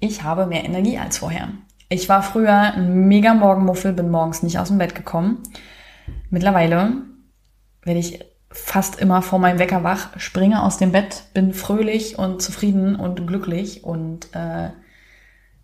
[0.00, 1.48] Ich habe mehr Energie als vorher.
[1.88, 5.42] Ich war früher ein mega Morgenmuffel, bin morgens nicht aus dem Bett gekommen.
[6.30, 7.02] Mittlerweile
[7.82, 12.42] werde ich fast immer vor meinem Wecker wach, springe aus dem Bett, bin fröhlich und
[12.42, 14.68] zufrieden und glücklich und äh,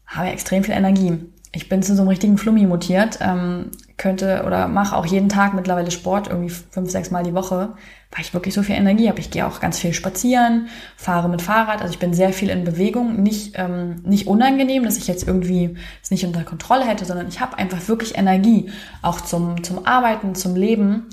[0.06, 1.18] habe extrem viel Energie.
[1.52, 5.54] Ich bin zu so einem richtigen Flummi mutiert, ähm, könnte oder mache auch jeden Tag
[5.54, 7.74] mittlerweile Sport, irgendwie fünf, sechs Mal die Woche,
[8.10, 9.18] weil ich wirklich so viel Energie habe.
[9.20, 12.64] Ich gehe auch ganz viel spazieren, fahre mit Fahrrad, also ich bin sehr viel in
[12.64, 13.22] Bewegung.
[13.22, 17.40] Nicht, ähm, nicht unangenehm, dass ich jetzt irgendwie es nicht unter Kontrolle hätte, sondern ich
[17.40, 21.06] habe einfach wirklich Energie, auch zum, zum Arbeiten, zum Leben.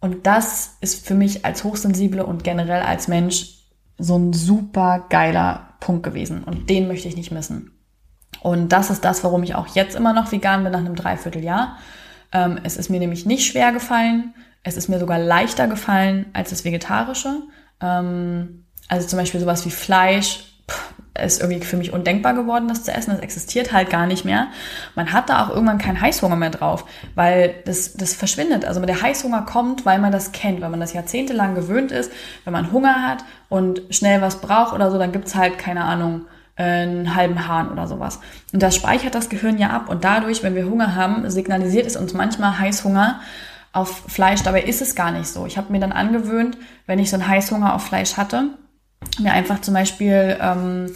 [0.00, 3.56] Und das ist für mich als Hochsensible und generell als Mensch
[3.98, 6.44] so ein super geiler Punkt gewesen.
[6.44, 7.72] Und den möchte ich nicht missen.
[8.40, 11.78] Und das ist das, warum ich auch jetzt immer noch vegan bin nach einem Dreivierteljahr.
[12.32, 14.34] Ähm, es ist mir nämlich nicht schwer gefallen.
[14.62, 17.42] Es ist mir sogar leichter gefallen als das Vegetarische.
[17.80, 20.55] Ähm, also zum Beispiel sowas wie Fleisch
[21.22, 23.10] ist irgendwie für mich undenkbar geworden, das zu essen.
[23.10, 24.48] Das existiert halt gar nicht mehr.
[24.94, 28.64] Man hat da auch irgendwann keinen Heißhunger mehr drauf, weil das, das verschwindet.
[28.64, 32.12] Also der Heißhunger kommt, weil man das kennt, weil man das jahrzehntelang gewöhnt ist.
[32.44, 36.26] Wenn man Hunger hat und schnell was braucht oder so, dann gibt's halt, keine Ahnung,
[36.56, 38.20] einen halben Hahn oder sowas.
[38.52, 39.88] Und das speichert das Gehirn ja ab.
[39.88, 43.20] Und dadurch, wenn wir Hunger haben, signalisiert es uns manchmal Heißhunger
[43.72, 44.42] auf Fleisch.
[44.42, 45.44] Dabei ist es gar nicht so.
[45.44, 48.48] Ich habe mir dann angewöhnt, wenn ich so einen Heißhunger auf Fleisch hatte,
[49.18, 50.92] mir einfach zum Beispiel ähm,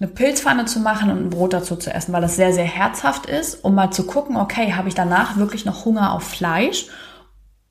[0.00, 3.26] eine Pilzpfanne zu machen und ein Brot dazu zu essen, weil das sehr, sehr herzhaft
[3.26, 6.86] ist, um mal zu gucken, okay, habe ich danach wirklich noch Hunger auf Fleisch?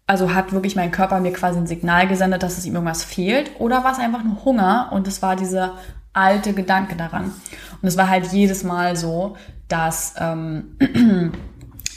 [0.08, 3.52] Also hat wirklich mein Körper mir quasi ein Signal gesendet, dass es ihm irgendwas fehlt?
[3.60, 5.76] Oder war es einfach nur Hunger und es war dieser
[6.14, 7.34] alte Gedanke daran?
[7.82, 10.78] Und es war halt jedes Mal so, dass ähm,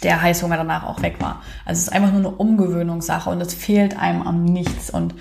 [0.02, 1.42] der Heißhunger danach auch weg war.
[1.64, 4.90] Also es ist einfach nur eine Umgewöhnungssache und es fehlt einem am nichts.
[4.90, 5.14] Und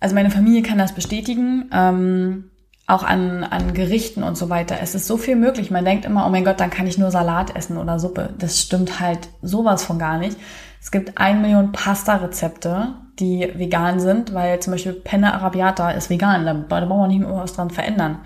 [0.00, 1.70] also meine Familie kann das bestätigen.
[1.72, 2.50] Ähm,
[2.88, 4.76] auch an, an Gerichten und so weiter.
[4.80, 5.70] Es ist so viel möglich.
[5.70, 8.30] Man denkt immer, oh mein Gott, dann kann ich nur Salat essen oder Suppe.
[8.38, 10.38] Das stimmt halt sowas von gar nicht.
[10.80, 16.46] Es gibt ein Million Pasta-Rezepte, die vegan sind, weil zum Beispiel Penne Arabiata ist vegan.
[16.46, 18.20] Da, da brauchen wir nicht mehr was dran verändern.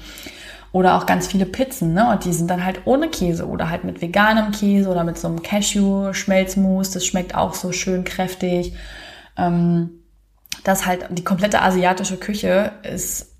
[0.70, 2.10] Oder auch ganz viele Pizzen, ne?
[2.10, 5.26] Und die sind dann halt ohne Käse oder halt mit veganem Käse oder mit so
[5.26, 6.92] einem Cashew-Schmelzmus.
[6.92, 8.74] Das schmeckt auch so schön kräftig.
[9.36, 10.01] Ähm,
[10.64, 13.32] das halt, die komplette asiatische Küche ist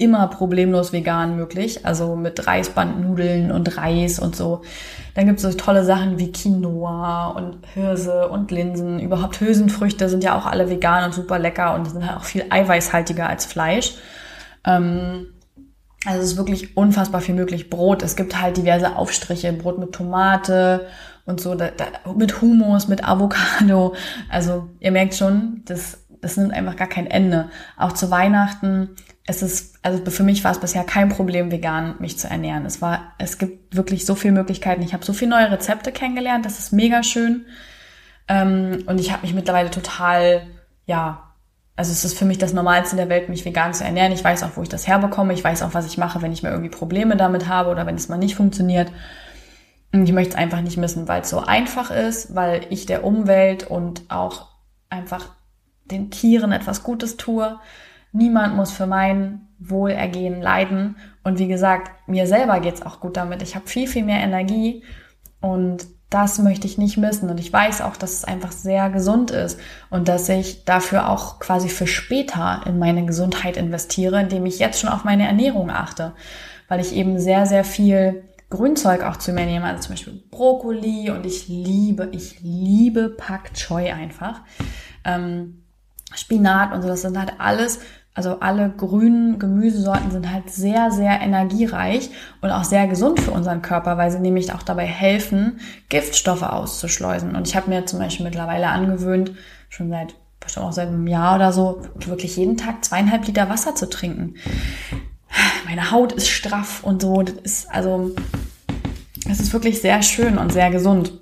[0.00, 4.62] immer problemlos vegan möglich, also mit Reisbandnudeln und Reis und so.
[5.14, 8.98] Dann gibt es so tolle Sachen wie Quinoa und Hirse und Linsen.
[8.98, 12.46] Überhaupt Hülsenfrüchte sind ja auch alle vegan und super lecker und sind halt auch viel
[12.48, 13.96] eiweißhaltiger als Fleisch.
[14.64, 15.34] Ähm,
[16.06, 17.68] also es ist wirklich unfassbar viel möglich.
[17.68, 20.86] Brot, es gibt halt diverse Aufstriche, Brot mit Tomate
[21.26, 23.94] und so, da, da, mit Hummus, mit Avocado.
[24.30, 27.50] Also ihr merkt schon, das, das nimmt einfach gar kein Ende.
[27.76, 28.96] Auch zu Weihnachten
[29.30, 32.66] es ist, also für mich war es bisher kein Problem, vegan mich zu ernähren.
[32.66, 34.82] Es war, es gibt wirklich so viele Möglichkeiten.
[34.82, 36.44] Ich habe so viele neue Rezepte kennengelernt.
[36.44, 37.46] Das ist mega schön.
[38.28, 40.48] Ähm, und ich habe mich mittlerweile total,
[40.86, 41.32] ja,
[41.76, 44.12] also es ist für mich das Normalste der Welt, mich vegan zu ernähren.
[44.12, 45.32] Ich weiß auch, wo ich das herbekomme.
[45.32, 47.94] Ich weiß auch, was ich mache, wenn ich mir irgendwie Probleme damit habe oder wenn
[47.94, 48.90] es mal nicht funktioniert.
[49.92, 53.04] Und ich möchte es einfach nicht missen, weil es so einfach ist, weil ich der
[53.04, 54.48] Umwelt und auch
[54.88, 55.28] einfach
[55.90, 57.58] den Tieren etwas Gutes tue.
[58.12, 60.96] Niemand muss für mein Wohlergehen leiden.
[61.22, 63.42] Und wie gesagt, mir selber geht's auch gut damit.
[63.42, 64.82] Ich habe viel, viel mehr Energie
[65.40, 67.30] und das möchte ich nicht missen.
[67.30, 71.38] Und ich weiß auch, dass es einfach sehr gesund ist und dass ich dafür auch
[71.38, 76.12] quasi für später in meine Gesundheit investiere, indem ich jetzt schon auf meine Ernährung achte.
[76.68, 81.10] Weil ich eben sehr, sehr viel Grünzeug auch zu mir nehme, also zum Beispiel Brokkoli
[81.10, 84.40] und ich liebe, ich liebe Pak Choi einfach.
[85.04, 85.59] Ähm,
[86.14, 87.80] Spinat und so, das sind halt alles
[88.12, 93.62] also alle grünen Gemüsesorten sind halt sehr, sehr energiereich und auch sehr gesund für unseren
[93.62, 97.36] Körper, weil sie nämlich auch dabei helfen, Giftstoffe auszuschleusen.
[97.36, 99.32] Und ich habe mir zum Beispiel mittlerweile angewöhnt,
[99.68, 103.74] schon seit bestimmt auch seit einem Jahr oder so, wirklich jeden Tag zweieinhalb Liter Wasser
[103.74, 104.34] zu trinken.
[105.64, 107.22] Meine Haut ist straff und so.
[107.22, 108.10] Das ist also,
[109.30, 111.12] es ist wirklich sehr schön und sehr gesund.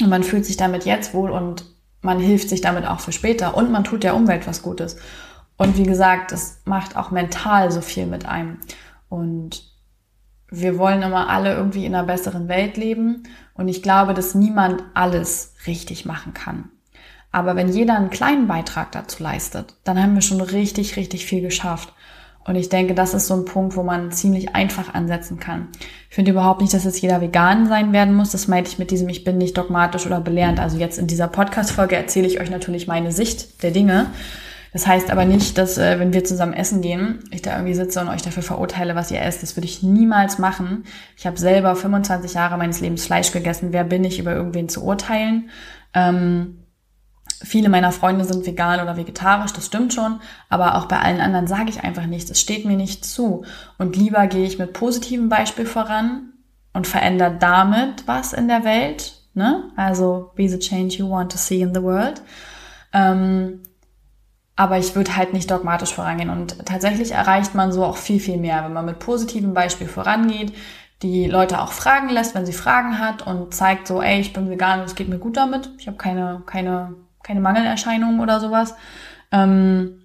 [0.00, 1.64] Und man fühlt sich damit jetzt wohl und
[2.02, 4.96] man hilft sich damit auch für später und man tut der Umwelt was Gutes.
[5.56, 8.58] Und wie gesagt, es macht auch mental so viel mit einem.
[9.08, 9.70] Und
[10.48, 13.24] wir wollen immer alle irgendwie in einer besseren Welt leben.
[13.54, 16.70] Und ich glaube, dass niemand alles richtig machen kann.
[17.32, 21.42] Aber wenn jeder einen kleinen Beitrag dazu leistet, dann haben wir schon richtig, richtig viel
[21.42, 21.92] geschafft.
[22.44, 25.68] Und ich denke, das ist so ein Punkt, wo man ziemlich einfach ansetzen kann.
[26.08, 28.30] Ich finde überhaupt nicht, dass jetzt jeder vegan sein werden muss.
[28.30, 30.58] Das meinte ich mit diesem, ich bin nicht dogmatisch oder belehrend.
[30.58, 34.06] Also jetzt in dieser Podcast-Folge erzähle ich euch natürlich meine Sicht der Dinge.
[34.72, 38.00] Das heißt aber nicht, dass äh, wenn wir zusammen essen gehen, ich da irgendwie sitze
[38.00, 39.42] und euch dafür verurteile, was ihr esst.
[39.42, 40.84] Das würde ich niemals machen.
[41.16, 43.72] Ich habe selber 25 Jahre meines Lebens Fleisch gegessen.
[43.72, 45.50] Wer bin ich, über irgendwen zu urteilen?
[45.92, 46.59] Ähm,
[47.42, 51.46] viele meiner Freunde sind vegan oder vegetarisch, das stimmt schon, aber auch bei allen anderen
[51.46, 52.30] sage ich einfach nichts.
[52.30, 53.44] Es steht mir nicht zu.
[53.78, 56.32] Und lieber gehe ich mit positivem Beispiel voran
[56.72, 59.14] und verändere damit was in der Welt.
[59.34, 59.70] Ne?
[59.76, 62.22] Also be the change you want to see in the world.
[62.92, 63.62] Ähm,
[64.56, 66.28] aber ich würde halt nicht dogmatisch vorangehen.
[66.28, 70.52] Und tatsächlich erreicht man so auch viel, viel mehr, wenn man mit positivem Beispiel vorangeht,
[71.02, 74.50] die Leute auch fragen lässt, wenn sie Fragen hat und zeigt so, ey, ich bin
[74.50, 75.70] vegan und es geht mir gut damit.
[75.78, 76.94] Ich habe keine, keine,
[77.30, 78.74] keine Mangelerscheinungen oder sowas.
[79.30, 80.00] Ähm,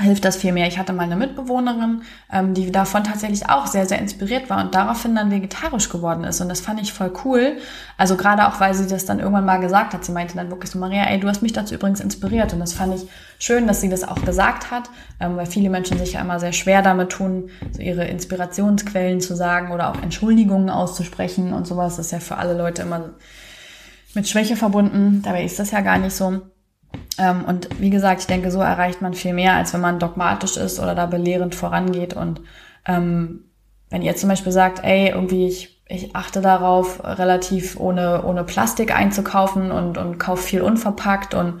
[0.00, 0.66] hilft das viel mehr.
[0.66, 4.74] Ich hatte mal eine Mitbewohnerin, ähm, die davon tatsächlich auch sehr, sehr inspiriert war und
[4.74, 6.40] daraufhin dann vegetarisch geworden ist.
[6.40, 7.58] Und das fand ich voll cool.
[7.96, 10.04] Also gerade auch, weil sie das dann irgendwann mal gesagt hat.
[10.04, 12.52] Sie meinte dann wirklich so, Maria, ey, du hast mich dazu übrigens inspiriert.
[12.52, 14.90] Und das fand ich schön, dass sie das auch gesagt hat,
[15.20, 19.36] ähm, weil viele Menschen sich ja immer sehr schwer damit tun, so ihre Inspirationsquellen zu
[19.36, 21.96] sagen oder auch Entschuldigungen auszusprechen und sowas.
[21.96, 23.14] Das ist ja für alle Leute immer
[24.18, 25.22] mit Schwäche verbunden.
[25.22, 26.42] Dabei ist das ja gar nicht so.
[27.18, 30.56] Ähm, und wie gesagt, ich denke, so erreicht man viel mehr, als wenn man dogmatisch
[30.56, 32.14] ist oder da belehrend vorangeht.
[32.14, 32.40] Und
[32.84, 33.44] ähm,
[33.90, 38.94] wenn ihr zum Beispiel sagt, ey, irgendwie ich, ich achte darauf, relativ ohne, ohne Plastik
[38.94, 41.60] einzukaufen und, und kaufe viel unverpackt und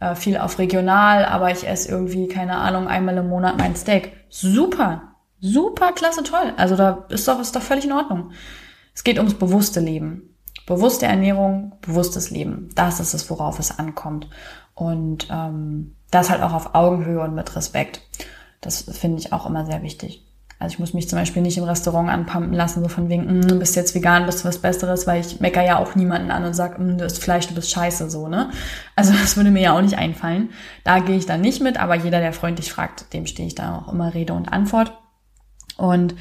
[0.00, 4.12] äh, viel auf regional, aber ich esse irgendwie, keine Ahnung, einmal im Monat mein Steak.
[4.28, 6.52] Super, super, klasse, toll.
[6.58, 8.32] Also da ist doch, ist doch völlig in Ordnung.
[8.94, 10.33] Es geht ums bewusste Leben.
[10.66, 12.70] Bewusste Ernährung, bewusstes Leben.
[12.74, 14.28] Das ist es, worauf es ankommt.
[14.74, 18.00] Und ähm, das halt auch auf Augenhöhe und mit Respekt.
[18.60, 20.24] Das finde ich auch immer sehr wichtig.
[20.58, 23.48] Also ich muss mich zum Beispiel nicht im Restaurant anpumpen lassen, so von wegen, mm,
[23.48, 26.44] du bist jetzt vegan, bist du was Besseres, weil ich mecker ja auch niemanden an
[26.44, 28.50] und sag, mm, du isst Fleisch, du bist scheiße, so, ne?
[28.96, 30.50] Also das würde mir ja auch nicht einfallen.
[30.84, 33.78] Da gehe ich dann nicht mit, aber jeder, der freundlich fragt, dem stehe ich da
[33.78, 34.96] auch immer Rede und Antwort.
[35.76, 36.14] Und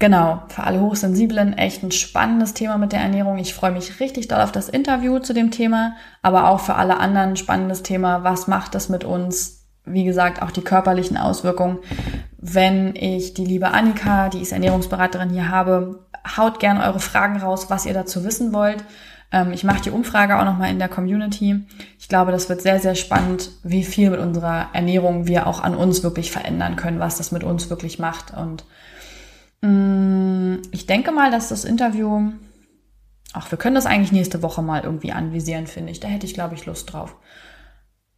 [0.00, 3.38] Genau, für alle Hochsensiblen echt ein spannendes Thema mit der Ernährung.
[3.38, 6.98] Ich freue mich richtig doll auf das Interview zu dem Thema, aber auch für alle
[6.98, 8.22] anderen spannendes Thema.
[8.22, 9.66] Was macht das mit uns?
[9.84, 11.78] Wie gesagt, auch die körperlichen Auswirkungen.
[12.36, 16.06] Wenn ich die liebe Annika, die ist Ernährungsberaterin hier habe,
[16.36, 18.84] haut gerne eure Fragen raus, was ihr dazu wissen wollt.
[19.32, 21.66] Ähm, ich mache die Umfrage auch nochmal in der Community.
[21.98, 25.74] Ich glaube, das wird sehr, sehr spannend, wie viel mit unserer Ernährung wir auch an
[25.74, 28.64] uns wirklich verändern können, was das mit uns wirklich macht und
[29.60, 32.32] ich denke mal, dass das Interview,
[33.32, 36.00] ach, wir können das eigentlich nächste Woche mal irgendwie anvisieren, finde ich.
[36.00, 37.16] Da hätte ich, glaube ich, Lust drauf.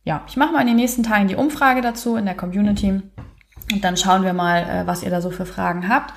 [0.05, 3.03] Ja, ich mache mal in den nächsten Tagen die Umfrage dazu in der Community
[3.72, 6.14] und dann schauen wir mal, äh, was ihr da so für Fragen habt.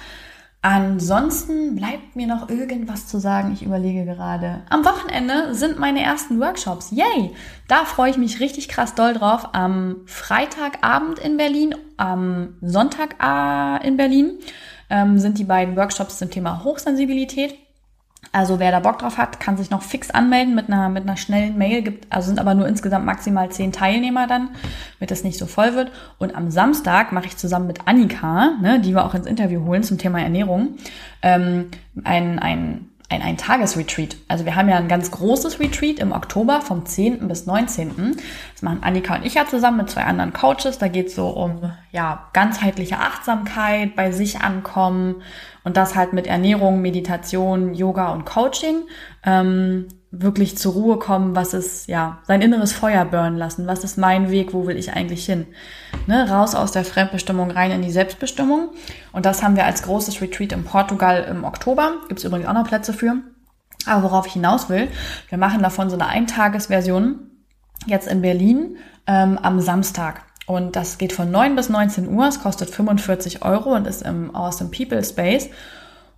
[0.62, 3.52] Ansonsten bleibt mir noch irgendwas zu sagen.
[3.52, 4.62] Ich überlege gerade.
[4.70, 6.92] Am Wochenende sind meine ersten Workshops.
[6.92, 7.32] Yay!
[7.68, 9.50] Da freue ich mich richtig krass doll drauf.
[9.52, 14.40] Am Freitagabend in Berlin, am Sonntag äh, in Berlin
[14.94, 17.56] ähm, sind die beiden Workshops zum Thema Hochsensibilität.
[18.32, 21.18] Also wer da Bock drauf hat, kann sich noch fix anmelden mit einer, mit einer
[21.18, 21.82] schnellen Mail.
[21.82, 24.50] Gibt, also sind aber nur insgesamt maximal zehn Teilnehmer dann,
[25.00, 25.92] damit das nicht so voll wird.
[26.20, 29.84] Und am Samstag mache ich zusammen mit Annika, ne, die wir auch ins Interview holen
[29.84, 30.78] zum Thema Ernährung,
[31.22, 31.70] ähm,
[32.04, 34.18] ein, ein ein, ein Tagesretreat.
[34.28, 37.28] Also wir haben ja ein ganz großes Retreat im Oktober vom 10.
[37.28, 38.18] bis 19.
[38.54, 40.80] Das machen Annika und ich ja zusammen mit zwei anderen Coaches.
[40.80, 45.22] Da geht es so um ja, ganzheitliche Achtsamkeit, bei sich ankommen
[45.64, 48.84] und das halt mit Ernährung, Meditation, Yoga und Coaching.
[49.26, 53.98] Ähm, wirklich zur Ruhe kommen, was ist, ja, sein inneres Feuer burnen lassen, was ist
[53.98, 55.48] mein Weg, wo will ich eigentlich hin?
[56.06, 58.70] Ne, raus aus der Fremdbestimmung, rein in die Selbstbestimmung.
[59.12, 61.94] Und das haben wir als großes Retreat in Portugal im Oktober.
[62.08, 63.16] Gibt es übrigens auch noch Plätze für.
[63.88, 64.88] Aber worauf ich hinaus will,
[65.30, 67.32] wir machen davon so eine Eintagesversion
[67.88, 70.22] jetzt in Berlin ähm, am Samstag.
[70.46, 72.28] Und das geht von 9 bis 19 Uhr.
[72.28, 75.50] Es kostet 45 Euro und ist im Awesome People Space.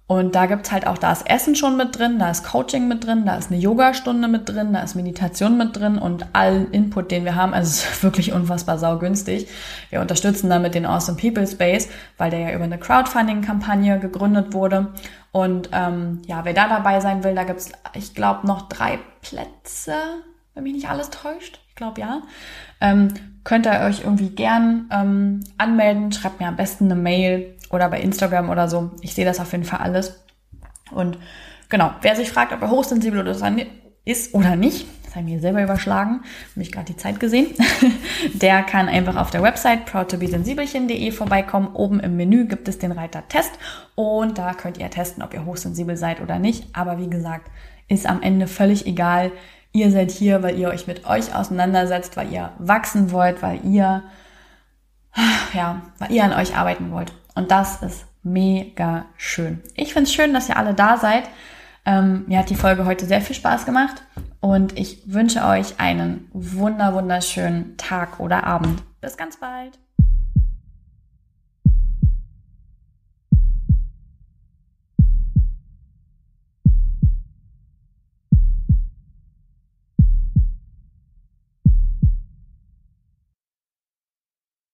[0.08, 3.06] Und da gibt's halt auch, da ist Essen schon mit drin, da ist Coaching mit
[3.06, 7.10] drin, da ist eine Yogastunde mit drin, da ist Meditation mit drin und all Input,
[7.10, 9.48] den wir haben, also es ist wirklich unfassbar saugünstig.
[9.90, 11.90] Wir unterstützen damit den Awesome People Space,
[12.20, 14.94] weil der ja über eine Crowdfunding-Kampagne gegründet wurde.
[15.32, 19.96] Und ähm, ja, wer da dabei sein will, da gibt's, ich glaube, noch drei Plätze,
[20.54, 21.60] wenn mich nicht alles täuscht.
[21.70, 22.22] Ich glaube ja.
[22.80, 26.12] Ähm, könnt ihr euch irgendwie gern ähm, anmelden.
[26.12, 28.92] Schreibt mir am besten eine Mail oder bei Instagram oder so.
[29.02, 30.26] Ich sehe das auf jeden Fall alles.
[30.92, 31.18] Und
[31.70, 33.26] genau, wer sich fragt, ob er hochsensibel
[34.06, 37.48] ist oder nicht, das habe ich mir selber überschlagen, habe ich gerade die Zeit gesehen,
[38.34, 41.70] der kann einfach auf der Website proudtobesensibelchen.de vorbeikommen.
[41.74, 43.52] Oben im Menü gibt es den Reiter Test
[43.96, 46.68] und da könnt ihr testen, ob ihr hochsensibel seid oder nicht.
[46.74, 47.50] Aber wie gesagt,
[47.88, 49.32] ist am Ende völlig egal.
[49.76, 54.04] Ihr seid hier, weil ihr euch mit euch auseinandersetzt, weil ihr wachsen wollt, weil ihr,
[55.54, 57.12] ja, weil ihr an euch arbeiten wollt.
[57.36, 59.62] Und das ist mega schön.
[59.76, 61.24] Ich finde es schön, dass ihr alle da seid.
[61.86, 64.02] Ähm, mir hat die Folge heute sehr viel Spaß gemacht
[64.40, 68.82] und ich wünsche euch einen wunder, wunderschönen Tag oder Abend.
[69.02, 69.78] Bis ganz bald.